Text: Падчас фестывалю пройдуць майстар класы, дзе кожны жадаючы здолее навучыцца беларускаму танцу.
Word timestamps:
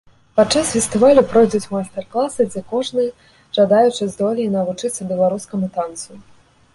Падчас 0.39 0.69
фестывалю 0.75 1.23
пройдуць 1.33 1.67
майстар 1.73 2.07
класы, 2.15 2.47
дзе 2.53 2.63
кожны 2.71 3.05
жадаючы 3.57 4.03
здолее 4.15 4.49
навучыцца 4.57 5.01
беларускаму 5.11 5.71
танцу. 5.77 6.11